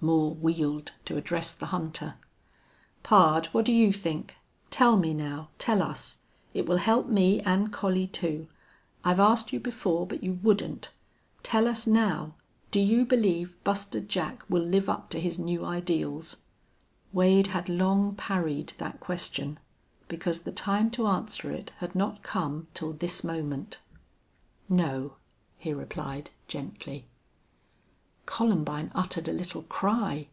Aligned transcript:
Moore 0.00 0.32
wheeled 0.32 0.92
to 1.06 1.16
address 1.16 1.52
the 1.52 1.66
hunter. 1.66 2.14
"Pard, 3.02 3.46
what 3.46 3.64
do 3.64 3.72
you 3.72 3.92
think? 3.92 4.36
Tell 4.70 4.96
me 4.96 5.12
now. 5.12 5.48
Tell 5.58 5.82
us. 5.82 6.18
It 6.54 6.66
will 6.66 6.76
help 6.76 7.08
me, 7.08 7.40
and 7.40 7.72
Collie, 7.72 8.06
too. 8.06 8.46
I've 9.04 9.18
asked 9.18 9.52
you 9.52 9.58
before, 9.58 10.06
but 10.06 10.22
you 10.22 10.34
wouldn't 10.34 10.90
Tell 11.42 11.66
us 11.66 11.84
now, 11.84 12.34
do 12.70 12.78
you 12.78 13.04
believe 13.04 13.56
Buster 13.64 13.98
Jack 13.98 14.44
will 14.48 14.62
live 14.62 14.88
up 14.88 15.10
to 15.10 15.20
his 15.20 15.36
new 15.36 15.64
ideals?" 15.64 16.36
Wade 17.12 17.48
had 17.48 17.68
long 17.68 18.14
parried 18.14 18.74
that 18.78 19.00
question, 19.00 19.58
because 20.06 20.42
the 20.42 20.52
time 20.52 20.92
to 20.92 21.08
answer 21.08 21.50
it 21.50 21.72
had 21.78 21.96
not 21.96 22.22
come 22.22 22.68
till 22.72 22.92
this 22.92 23.24
moment. 23.24 23.80
"No," 24.68 25.14
he 25.56 25.72
replied, 25.74 26.30
gently. 26.46 27.08
Columbine 28.28 28.92
uttered 28.94 29.26
a 29.26 29.32
little 29.32 29.62
cry. 29.62 30.28